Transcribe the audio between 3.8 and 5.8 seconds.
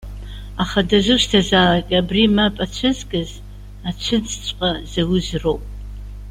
ацәыӡҵәҟьа зауз роуп.